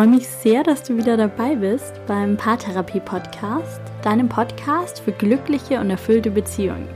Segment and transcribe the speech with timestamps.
[0.00, 5.90] freue mich sehr, dass du wieder dabei bist beim Paartherapie-Podcast, deinem Podcast für glückliche und
[5.90, 6.88] erfüllte Beziehungen.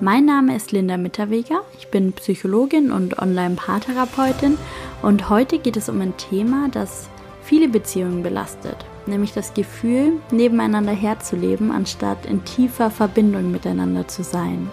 [0.00, 4.56] Mein Name ist Linda Mitterweger, ich bin Psychologin und Online-Paartherapeutin
[5.02, 7.10] und heute geht es um ein Thema, das
[7.42, 14.70] viele Beziehungen belastet, nämlich das Gefühl, nebeneinander herzuleben, anstatt in tiefer Verbindung miteinander zu sein.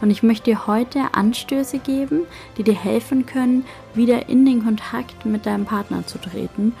[0.00, 2.22] Und ich möchte dir heute Anstöße geben,
[2.56, 6.74] die dir helfen können, wieder in den Kontakt mit deinem Partner zu treten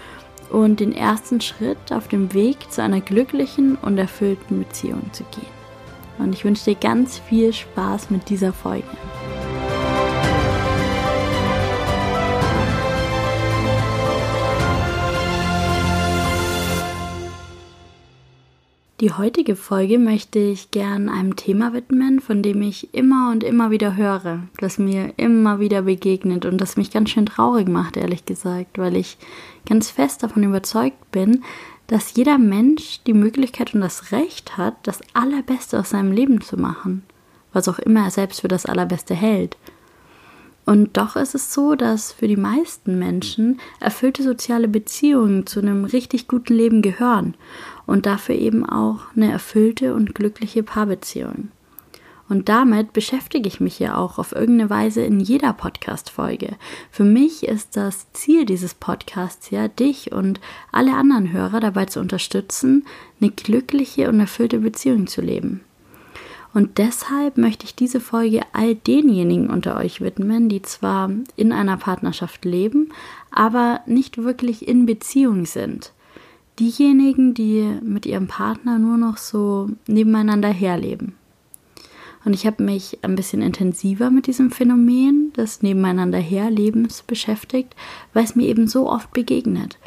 [0.50, 5.58] und den ersten Schritt auf dem Weg zu einer glücklichen und erfüllten Beziehung zu gehen.
[6.18, 8.86] Und ich wünsche dir ganz viel Spaß mit dieser Folge.
[19.00, 23.70] Die heutige Folge möchte ich gern einem Thema widmen, von dem ich immer und immer
[23.70, 28.24] wieder höre, das mir immer wieder begegnet und das mich ganz schön traurig macht, ehrlich
[28.24, 29.16] gesagt, weil ich
[29.66, 31.44] ganz fest davon überzeugt bin,
[31.86, 36.56] dass jeder Mensch die Möglichkeit und das Recht hat, das Allerbeste aus seinem Leben zu
[36.56, 37.04] machen,
[37.52, 39.56] was auch immer er selbst für das Allerbeste hält.
[40.66, 45.84] Und doch ist es so, dass für die meisten Menschen erfüllte soziale Beziehungen zu einem
[45.84, 47.36] richtig guten Leben gehören
[47.88, 51.48] und dafür eben auch eine erfüllte und glückliche Paarbeziehung.
[52.28, 56.56] Und damit beschäftige ich mich ja auch auf irgendeine Weise in jeder Podcast-Folge.
[56.90, 60.38] Für mich ist das Ziel dieses Podcasts ja, dich und
[60.70, 62.84] alle anderen Hörer dabei zu unterstützen,
[63.22, 65.62] eine glückliche und erfüllte Beziehung zu leben.
[66.52, 71.78] Und deshalb möchte ich diese Folge all denjenigen unter euch widmen, die zwar in einer
[71.78, 72.92] Partnerschaft leben,
[73.30, 75.92] aber nicht wirklich in Beziehung sind
[76.58, 81.14] diejenigen, die mit ihrem Partner nur noch so nebeneinander herleben.
[82.24, 87.74] Und ich habe mich ein bisschen intensiver mit diesem Phänomen des Nebeneinander herlebens beschäftigt,
[88.12, 89.78] weil es mir eben so oft begegnet.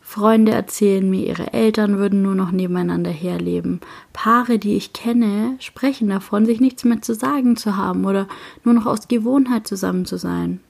[0.00, 3.80] Freunde erzählen mir, ihre Eltern würden nur noch nebeneinander herleben.
[4.12, 8.28] Paare, die ich kenne, sprechen davon, sich nichts mehr zu sagen zu haben oder
[8.64, 10.60] nur noch aus Gewohnheit zusammen zu sein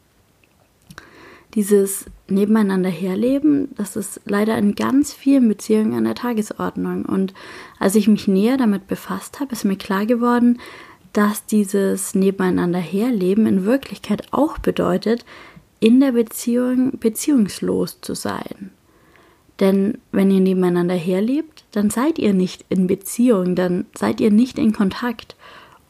[1.54, 7.04] dieses Nebeneinander herleben, das ist leider in ganz vielen Beziehungen an der Tagesordnung.
[7.04, 7.32] Und
[7.78, 10.58] als ich mich näher damit befasst habe, ist mir klar geworden,
[11.12, 15.24] dass dieses Nebeneinander herleben in Wirklichkeit auch bedeutet,
[15.78, 18.70] in der Beziehung beziehungslos zu sein.
[19.60, 24.58] Denn wenn ihr nebeneinander herlebt, dann seid ihr nicht in Beziehung, dann seid ihr nicht
[24.58, 25.36] in Kontakt.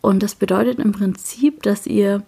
[0.03, 2.23] Und das bedeutet im Prinzip, dass ihr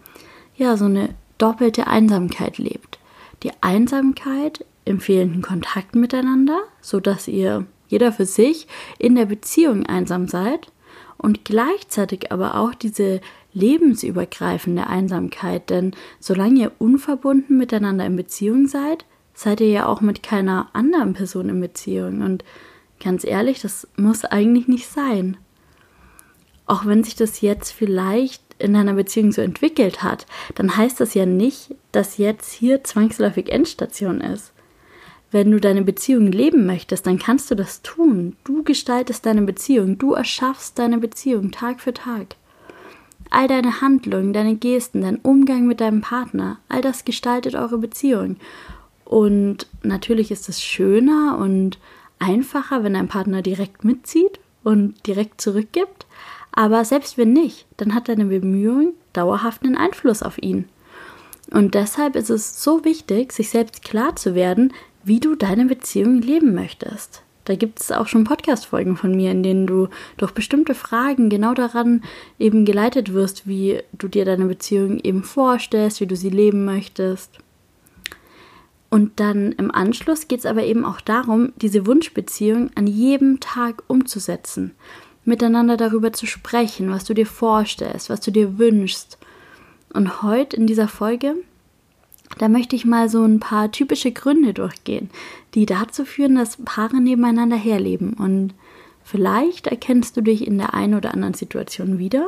[0.57, 2.99] ja so eine doppelte Einsamkeit lebt
[3.43, 8.67] die Einsamkeit im fehlenden Kontakt miteinander, so dass ihr jeder für sich
[8.99, 10.73] in der Beziehung einsam seid
[11.19, 13.21] und gleichzeitig aber auch diese
[13.53, 20.23] lebensübergreifende Einsamkeit, denn solange ihr unverbunden miteinander in Beziehung seid, seid ihr ja auch mit
[20.23, 22.45] keiner anderen Person in Beziehung und
[23.03, 25.37] ganz ehrlich, das muss eigentlich nicht sein.
[26.67, 31.15] Auch wenn sich das jetzt vielleicht in einer Beziehung so entwickelt hat, dann heißt das
[31.15, 34.53] ja nicht, dass jetzt hier zwangsläufig Endstation ist.
[35.31, 38.37] Wenn du deine Beziehung leben möchtest, dann kannst du das tun.
[38.45, 42.37] Du gestaltest deine Beziehung, du erschaffst deine Beziehung Tag für Tag.
[43.31, 48.37] All deine Handlungen, deine Gesten, dein Umgang mit deinem Partner, all das gestaltet eure Beziehung.
[49.05, 51.79] Und natürlich ist es schöner und
[52.19, 56.07] einfacher, wenn dein Partner direkt mitzieht und direkt zurückgibt.
[56.57, 60.65] Aber selbst wenn nicht, dann hat deine Bemühung dauerhaft einen Einfluss auf ihn.
[61.53, 64.73] Und deshalb ist es so wichtig, sich selbst klar zu werden,
[65.05, 67.23] wie du deine Beziehung leben möchtest.
[67.45, 71.55] Da gibt es auch schon Podcast-Folgen von mir, in denen du durch bestimmte Fragen genau
[71.55, 72.03] daran
[72.41, 77.39] eben geleitet wirst, wie du dir deine Beziehung eben vorstellst, wie du sie leben möchtest.
[78.89, 83.83] Und dann im Anschluss geht es aber eben auch darum, diese Wunschbeziehung an jedem Tag
[83.89, 84.73] umzusetzen
[85.27, 89.19] miteinander darüber zu sprechen, was du dir vorstellst, was du dir wünschst.
[89.93, 91.35] Und heute in dieser Folge,
[92.39, 95.11] da möchte ich mal so ein paar typische Gründe durchgehen,
[95.55, 98.15] die dazu führen, dass Paare nebeneinander herleben.
[98.15, 98.55] Und
[99.03, 102.27] vielleicht erkennst du dich in der einen oder anderen Situation wieder.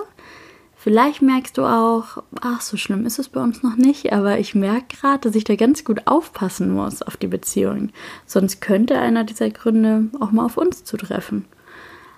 [0.77, 4.55] Vielleicht merkst du auch, ach, so schlimm ist es bei uns noch nicht, aber ich
[4.55, 7.91] merke gerade, dass ich da ganz gut aufpassen muss auf die Beziehung.
[8.27, 11.47] Sonst könnte einer dieser Gründe auch mal auf uns zutreffen.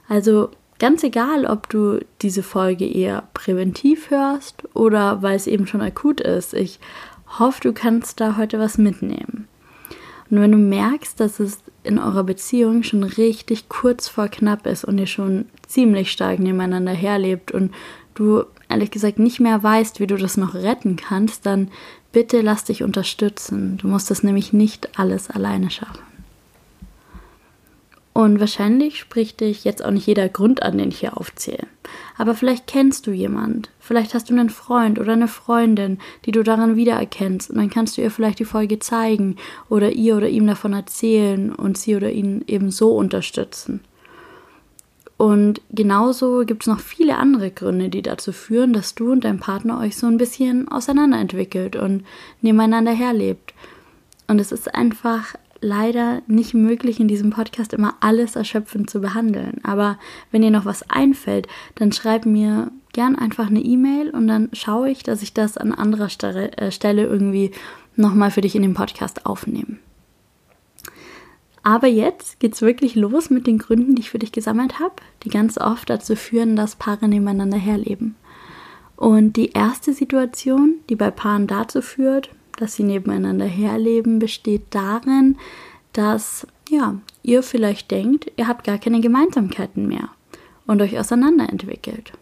[0.08, 0.50] Also
[0.80, 6.22] Ganz egal, ob du diese Folge eher präventiv hörst oder weil es eben schon akut
[6.22, 6.54] ist.
[6.54, 6.80] Ich
[7.38, 9.46] hoffe, du kannst da heute was mitnehmen.
[10.30, 14.84] Und wenn du merkst, dass es in eurer Beziehung schon richtig kurz vor knapp ist
[14.84, 17.74] und ihr schon ziemlich stark nebeneinander herlebt und
[18.14, 21.70] du ehrlich gesagt nicht mehr weißt, wie du das noch retten kannst, dann
[22.10, 23.76] bitte lass dich unterstützen.
[23.76, 26.09] Du musst das nämlich nicht alles alleine schaffen.
[28.12, 31.66] Und wahrscheinlich spricht dich jetzt auch nicht jeder Grund an, den ich hier aufzähle.
[32.18, 36.42] Aber vielleicht kennst du jemand, vielleicht hast du einen Freund oder eine Freundin, die du
[36.42, 39.36] daran wiedererkennst und dann kannst du ihr vielleicht die Folge zeigen
[39.68, 43.80] oder ihr oder ihm davon erzählen und sie oder ihn eben so unterstützen.
[45.16, 49.38] Und genauso gibt es noch viele andere Gründe, die dazu führen, dass du und dein
[49.38, 52.04] Partner euch so ein bisschen auseinanderentwickelt und
[52.40, 53.52] nebeneinander herlebt.
[54.28, 59.60] Und es ist einfach leider nicht möglich, in diesem Podcast immer alles erschöpfend zu behandeln.
[59.62, 59.98] Aber
[60.30, 64.90] wenn dir noch was einfällt, dann schreib mir gern einfach eine E-Mail und dann schaue
[64.90, 67.52] ich, dass ich das an anderer Stelle, äh, Stelle irgendwie
[67.96, 69.76] nochmal für dich in den Podcast aufnehme.
[71.62, 75.28] Aber jetzt geht's wirklich los mit den Gründen, die ich für dich gesammelt habe, die
[75.28, 78.16] ganz oft dazu führen, dass Paare nebeneinander herleben.
[78.96, 82.30] Und die erste Situation, die bei Paaren dazu führt,
[82.60, 85.36] dass sie nebeneinander herleben, besteht darin,
[85.92, 90.10] dass ja, ihr vielleicht denkt, ihr habt gar keine Gemeinsamkeiten mehr
[90.66, 92.12] und euch auseinanderentwickelt.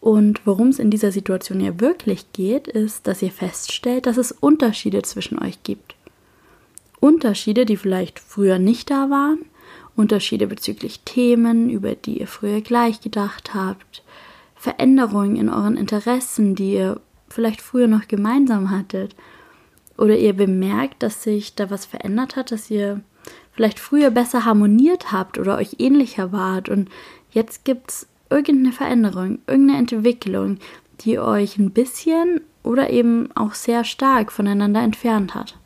[0.00, 4.32] Und worum es in dieser Situation ja wirklich geht, ist, dass ihr feststellt, dass es
[4.32, 5.94] Unterschiede zwischen euch gibt.
[6.98, 9.44] Unterschiede, die vielleicht früher nicht da waren,
[9.94, 14.02] Unterschiede bezüglich Themen, über die ihr früher gleich gedacht habt,
[14.56, 17.00] Veränderungen in euren Interessen, die ihr
[17.32, 19.16] vielleicht früher noch gemeinsam hattet.
[19.98, 23.00] Oder ihr bemerkt, dass sich da was verändert hat, dass ihr
[23.52, 26.88] vielleicht früher besser harmoniert habt oder euch ähnlicher wart und
[27.30, 30.58] jetzt gibt es irgendeine Veränderung, irgendeine Entwicklung,
[31.00, 35.58] die euch ein bisschen oder eben auch sehr stark voneinander entfernt hat.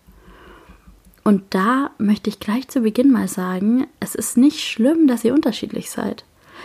[1.22, 5.34] Und da möchte ich gleich zu Beginn mal sagen, es ist nicht schlimm, dass ihr
[5.34, 6.24] unterschiedlich seid.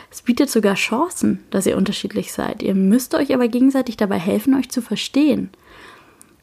[0.09, 2.63] Es bietet sogar Chancen, dass ihr unterschiedlich seid.
[2.63, 5.49] Ihr müsst euch aber gegenseitig dabei helfen, euch zu verstehen.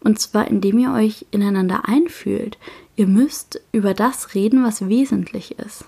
[0.01, 2.59] Und zwar indem ihr euch ineinander einfühlt.
[2.97, 5.85] Ihr müsst über das reden, was wesentlich ist.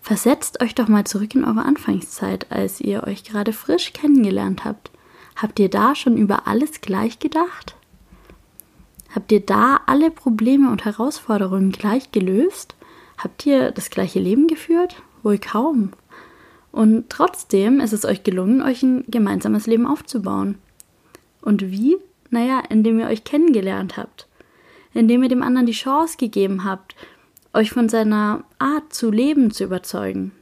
[0.00, 4.90] Versetzt euch doch mal zurück in eure Anfangszeit, als ihr euch gerade frisch kennengelernt habt.
[5.36, 7.76] Habt ihr da schon über alles gleich gedacht?
[9.14, 12.74] Habt ihr da alle Probleme und Herausforderungen gleich gelöst?
[13.16, 15.02] Habt ihr das gleiche Leben geführt?
[15.22, 15.92] Wohl kaum.
[16.72, 20.58] Und trotzdem ist es euch gelungen, euch ein gemeinsames Leben aufzubauen.
[21.40, 21.96] Und wie?
[22.30, 24.26] Naja, indem ihr euch kennengelernt habt.
[24.92, 26.94] Indem ihr dem anderen die Chance gegeben habt,
[27.54, 30.32] euch von seiner Art zu leben zu überzeugen.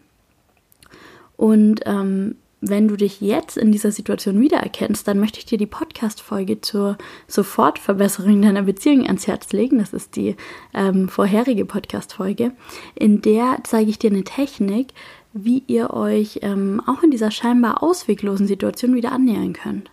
[1.37, 5.67] Und ähm, wenn du dich jetzt in dieser Situation wiedererkennst, dann möchte ich dir die
[5.67, 6.97] Podcast-Folge zur
[7.29, 9.79] Sofortverbesserung deiner Beziehung ans Herz legen.
[9.79, 10.37] Das ist die
[10.73, 12.53] ähm, vorherige Podcast-Folge.
[12.95, 14.89] In der zeige ich dir eine Technik,
[15.45, 19.91] wie ihr euch ähm, auch in dieser scheinbar ausweglosen Situation wieder annähern könnt.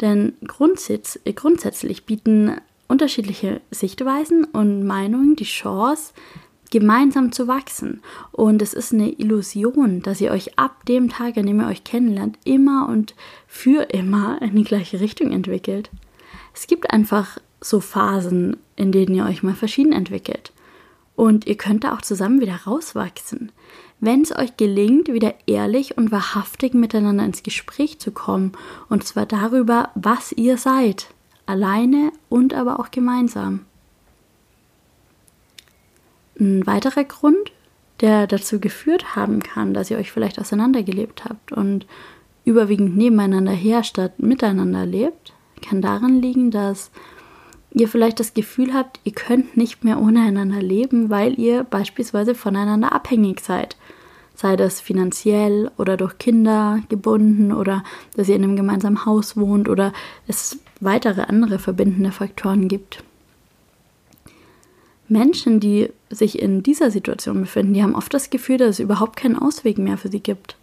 [0.00, 2.56] Denn grundsätz grundsätzlich bieten
[2.88, 6.12] unterschiedliche Sichtweisen und Meinungen die Chance,
[6.70, 8.02] gemeinsam zu wachsen.
[8.32, 11.84] Und es ist eine Illusion, dass ihr euch ab dem Tag, an dem ihr euch
[11.84, 13.14] kennenlernt, immer und
[13.46, 15.90] für immer in die gleiche Richtung entwickelt.
[16.54, 20.52] Es gibt einfach so Phasen, in denen ihr euch mal verschieden entwickelt.
[21.14, 23.52] Und ihr könnt da auch zusammen wieder rauswachsen
[24.02, 28.50] wenn es euch gelingt, wieder ehrlich und wahrhaftig miteinander ins Gespräch zu kommen,
[28.88, 31.06] und zwar darüber, was ihr seid,
[31.46, 33.60] alleine und aber auch gemeinsam.
[36.40, 37.52] Ein weiterer Grund,
[38.00, 41.86] der dazu geführt haben kann, dass ihr euch vielleicht auseinandergelebt habt und
[42.44, 45.32] überwiegend nebeneinander her statt miteinander lebt,
[45.64, 46.90] kann darin liegen, dass
[47.74, 52.34] ihr vielleicht das Gefühl habt, ihr könnt nicht mehr ohne einander leben, weil ihr beispielsweise
[52.34, 53.76] voneinander abhängig seid.
[54.34, 57.84] Sei das finanziell oder durch Kinder gebunden oder
[58.16, 59.92] dass ihr in einem gemeinsamen Haus wohnt oder
[60.26, 63.04] es weitere andere verbindende Faktoren gibt.
[65.08, 69.16] Menschen, die sich in dieser Situation befinden, die haben oft das Gefühl, dass es überhaupt
[69.16, 70.56] keinen Ausweg mehr für sie gibt.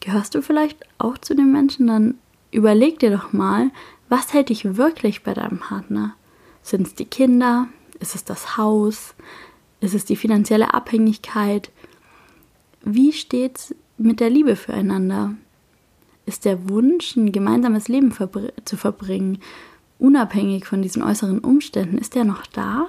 [0.00, 1.86] Gehörst du vielleicht auch zu den Menschen?
[1.86, 2.14] Dann
[2.50, 3.70] überleg dir doch mal,
[4.10, 6.14] was hält dich wirklich bei deinem Partner?
[6.62, 7.68] Sind es die Kinder?
[8.00, 9.14] Ist es das Haus?
[9.80, 11.70] Ist es die finanzielle Abhängigkeit?
[12.82, 15.34] Wie steht's mit der Liebe füreinander?
[16.26, 19.38] Ist der Wunsch, ein gemeinsames Leben verbr zu verbringen,
[20.00, 22.86] unabhängig von diesen äußeren Umständen, ist der noch da?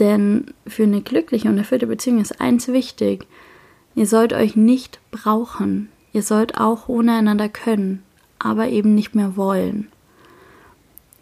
[0.00, 3.26] Denn für eine glückliche und erfüllte Beziehung ist eins wichtig.
[3.94, 5.88] Ihr sollt euch nicht brauchen.
[6.12, 8.02] Ihr sollt auch ohne einander können
[8.38, 9.88] aber eben nicht mehr wollen.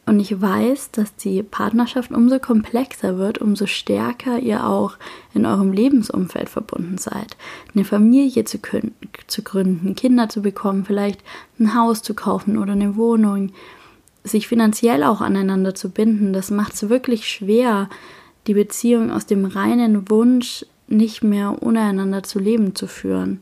[0.07, 4.99] Und ich weiß, dass die Partnerschaft umso komplexer wird, umso stärker ihr auch
[5.33, 7.39] in eurem Lebensumfeld verbunden seid.
[7.75, 8.59] Eine Familie zu,
[9.27, 11.21] zu gründen, Kinder zu bekommen, vielleicht
[11.59, 13.53] ein Haus zu kaufen oder eine Wohnung,
[14.25, 17.89] sich finanziell auch aneinander zu binden, das macht es wirklich schwer,
[18.47, 23.41] die Beziehung aus dem reinen Wunsch, nicht mehr untereinander zu leben zu führen.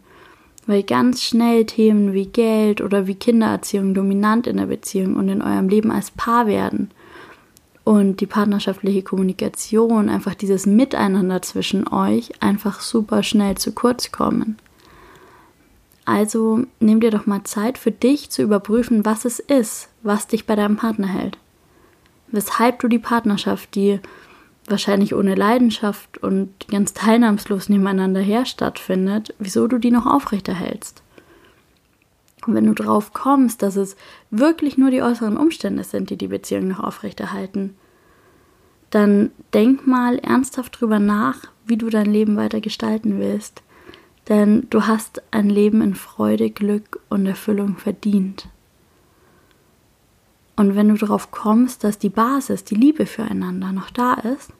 [0.66, 5.42] Weil ganz schnell Themen wie Geld oder wie Kindererziehung dominant in der Beziehung und in
[5.42, 6.90] eurem Leben als Paar werden.
[7.84, 14.56] Und die partnerschaftliche Kommunikation, einfach dieses Miteinander zwischen euch, einfach super schnell zu kurz kommen.
[16.04, 20.46] Also nimm dir doch mal Zeit für dich zu überprüfen, was es ist, was dich
[20.46, 21.38] bei deinem Partner hält.
[22.28, 24.00] Weshalb du die Partnerschaft, die
[24.66, 31.02] wahrscheinlich ohne Leidenschaft und ganz teilnahmslos nebeneinander her stattfindet, wieso du die noch aufrechterhältst.
[32.46, 33.96] Und wenn du drauf kommst, dass es
[34.30, 37.76] wirklich nur die äußeren Umstände sind, die die Beziehung noch aufrechterhalten,
[38.90, 43.62] dann denk mal ernsthaft drüber nach, wie du dein Leben weiter gestalten willst.
[44.28, 48.48] Denn du hast ein Leben in Freude, Glück und Erfüllung verdient.
[50.56, 54.50] Und wenn du darauf kommst, dass die Basis, die Liebe füreinander noch da ist,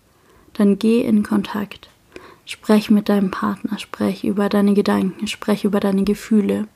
[0.54, 1.88] dann geh in Kontakt.
[2.44, 6.66] Sprech mit deinem Partner, sprech über deine Gedanken, sprech über deine Gefühle.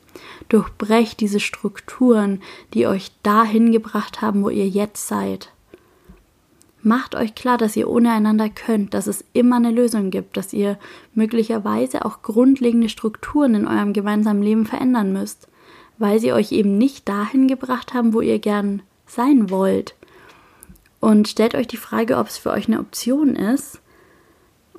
[0.49, 2.41] Durchbrech diese Strukturen,
[2.73, 5.51] die euch dahin gebracht haben, wo ihr jetzt seid.
[6.81, 10.53] Macht euch klar, dass ihr ohne einander könnt, dass es immer eine Lösung gibt, dass
[10.53, 10.77] ihr
[11.13, 15.49] möglicherweise auch grundlegende Strukturen in eurem gemeinsamen Leben verändern müsst,
[15.97, 19.95] weil sie euch eben nicht dahin gebracht haben, wo ihr gern sein wollt.
[20.99, 23.79] Und stellt euch die Frage, ob es für euch eine Option ist.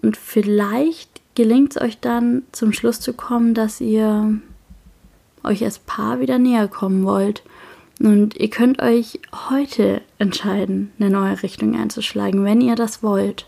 [0.02, 4.38] Und vielleicht gelingt es euch dann zum Schluss zu kommen, dass ihr
[5.44, 7.42] euch als Paar wieder näher kommen wollt.
[8.00, 13.46] Und ihr könnt euch heute entscheiden, eine neue Richtung einzuschlagen, wenn ihr das wollt.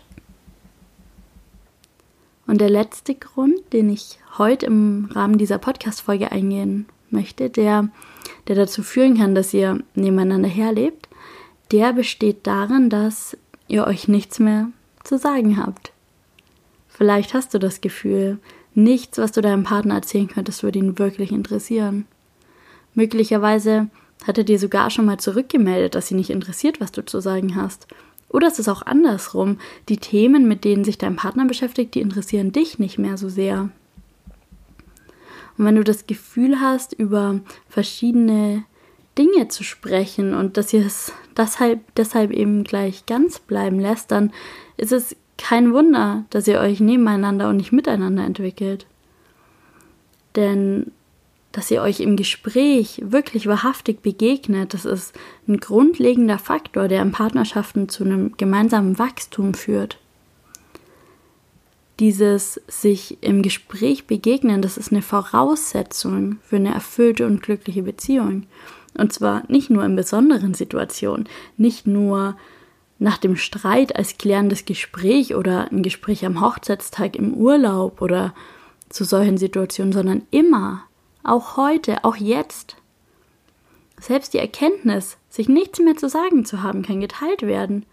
[2.47, 7.89] Und der letzte Grund, den ich heute im Rahmen dieser Podcast-Folge eingehen möchte, der,
[8.47, 11.07] der dazu führen kann, dass ihr nebeneinander herlebt,
[11.71, 14.69] der besteht darin, dass ihr euch nichts mehr
[15.03, 15.91] zu sagen habt.
[16.87, 18.39] Vielleicht hast du das Gefühl,
[18.73, 22.05] nichts, was du deinem Partner erzählen könntest, würde ihn wirklich interessieren.
[22.93, 23.89] Möglicherweise
[24.25, 27.55] hat er dir sogar schon mal zurückgemeldet, dass sie nicht interessiert, was du zu sagen
[27.55, 27.87] hast.
[28.29, 29.57] Oder es ist auch andersrum.
[29.89, 33.69] Die Themen, mit denen sich dein Partner beschäftigt, die interessieren dich nicht mehr so sehr.
[35.57, 38.63] Und wenn du das Gefühl hast, über verschiedene
[39.17, 44.31] Dinge zu sprechen und dass ihr es deshalb, deshalb eben gleich ganz bleiben lässt, dann
[44.77, 48.85] ist es kein Wunder, dass ihr euch nebeneinander und nicht miteinander entwickelt.
[50.35, 50.91] Denn
[51.51, 55.13] dass ihr euch im Gespräch wirklich wahrhaftig begegnet, das ist
[55.47, 59.99] ein grundlegender Faktor, der in Partnerschaften zu einem gemeinsamen Wachstum führt.
[61.99, 68.47] Dieses sich im Gespräch begegnen, das ist eine Voraussetzung für eine erfüllte und glückliche Beziehung.
[68.97, 72.35] Und zwar nicht nur in besonderen Situationen, nicht nur
[72.99, 78.33] nach dem Streit als klärendes Gespräch oder ein Gespräch am Hochzeitstag im Urlaub oder
[78.89, 80.83] zu solchen Situationen, sondern immer,
[81.23, 82.75] auch heute, auch jetzt.
[83.99, 87.85] Selbst die Erkenntnis, sich nichts mehr zu sagen zu haben, kann geteilt werden.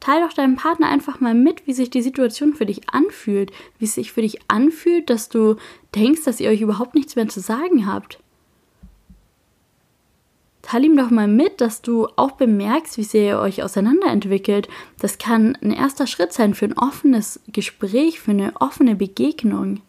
[0.00, 3.84] Teil doch deinem Partner einfach mal mit, wie sich die Situation für dich anfühlt, wie
[3.84, 5.56] es sich für dich anfühlt, dass du
[5.94, 8.18] denkst, dass ihr euch überhaupt nichts mehr zu sagen habt
[10.66, 14.68] teil ihm doch mal mit, dass du auch bemerkst, wie sehr ihr euch auseinanderentwickelt.
[14.98, 19.80] Das kann ein erster Schritt sein für ein offenes Gespräch, für eine offene Begegnung.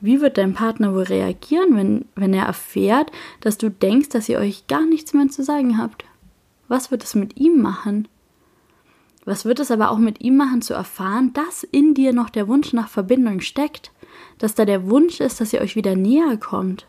[0.00, 4.38] Wie wird dein Partner wohl reagieren, wenn, wenn er erfährt, dass du denkst, dass ihr
[4.38, 6.04] euch gar nichts mehr zu sagen habt?
[6.68, 8.06] Was wird es mit ihm machen?
[9.24, 12.48] Was wird es aber auch mit ihm machen, zu erfahren, dass in dir noch der
[12.48, 13.92] Wunsch nach Verbindung steckt,
[14.38, 16.86] dass da der Wunsch ist, dass ihr euch wieder näher kommt?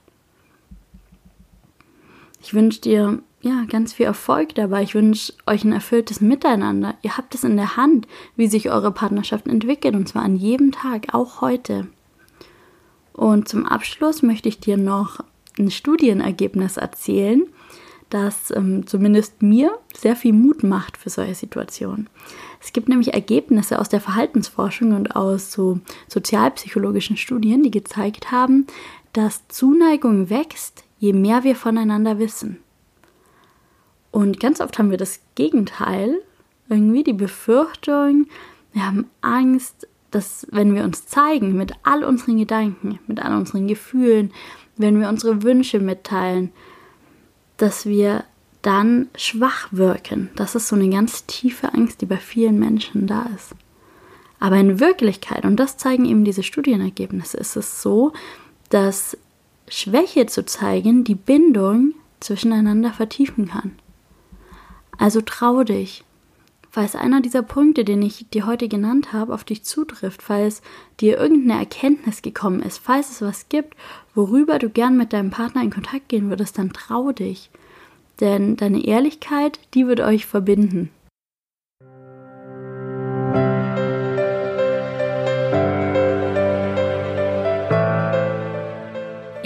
[2.41, 4.83] Ich wünsche dir ja ganz viel Erfolg dabei.
[4.83, 6.95] Ich wünsche euch ein erfülltes Miteinander.
[7.01, 10.71] Ihr habt es in der Hand, wie sich eure Partnerschaft entwickelt und zwar an jedem
[10.71, 11.87] Tag, auch heute.
[13.13, 15.19] Und zum Abschluss möchte ich dir noch
[15.59, 17.43] ein Studienergebnis erzählen,
[18.11, 22.09] das ähm, zumindest mir sehr viel Mut macht für solche Situationen.
[22.61, 28.67] Es gibt nämlich Ergebnisse aus der Verhaltensforschung und aus so sozialpsychologischen Studien, die gezeigt haben,
[29.13, 32.59] dass Zuneigung wächst, je mehr wir voneinander wissen.
[34.11, 36.21] Und ganz oft haben wir das Gegenteil,
[36.69, 38.27] irgendwie die Befürchtung,
[38.73, 43.67] wir haben Angst, dass wenn wir uns zeigen mit all unseren Gedanken, mit all unseren
[43.67, 44.31] Gefühlen,
[44.77, 46.51] wenn wir unsere Wünsche mitteilen,
[47.61, 48.23] dass wir
[48.61, 50.29] dann schwach wirken.
[50.35, 53.55] Das ist so eine ganz tiefe Angst, die bei vielen Menschen da ist.
[54.39, 58.13] Aber in Wirklichkeit, und das zeigen eben diese Studienergebnisse, ist es so,
[58.69, 59.17] dass
[59.67, 63.73] Schwäche zu zeigen die Bindung zwischeneinander vertiefen kann.
[64.97, 66.03] Also trau dich.
[66.71, 70.61] Falls einer dieser Punkte, den ich dir heute genannt habe, auf dich zutrifft, falls
[70.99, 73.75] dir irgendeine Erkenntnis gekommen ist, falls es was gibt,
[74.15, 77.51] worüber du gern mit deinem Partner in Kontakt gehen würdest, dann trau dich.
[78.21, 80.89] Denn deine Ehrlichkeit, die wird euch verbinden.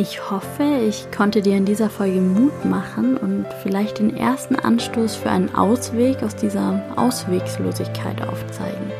[0.07, 5.15] Ich hoffe, ich konnte dir in dieser Folge Mut machen und vielleicht den ersten Anstoß
[5.15, 8.91] für einen Ausweg aus dieser Auswegslosigkeit aufzeigen.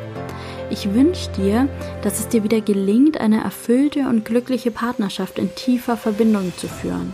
[0.72, 1.70] Ich wünsche dir,
[2.02, 7.14] dass es dir wieder gelingt, eine erfüllte und glückliche Partnerschaft in tiefer Verbindung zu führen.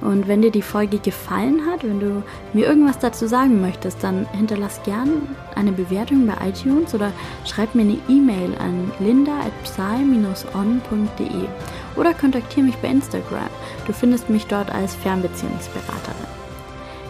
[0.00, 2.22] Und wenn dir die Folge gefallen hat, wenn du
[2.52, 7.12] mir irgendwas dazu sagen möchtest, dann hinterlass gern eine Bewertung bei iTunes oder
[7.44, 11.48] schreib mir eine E-Mail an linda.psy-on.de
[11.96, 13.48] oder kontaktiere mich bei Instagram.
[13.86, 16.36] Du findest mich dort als Fernbeziehungsberaterin.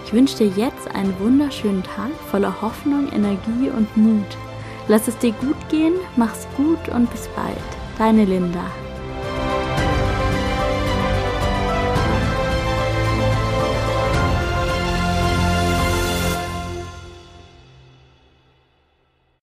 [0.05, 4.37] Ich wünsche dir jetzt einen wunderschönen Tag voller Hoffnung, Energie und Mut.
[4.87, 7.59] Lass es dir gut gehen, mach's gut und bis bald.
[7.99, 8.86] Deine Linda.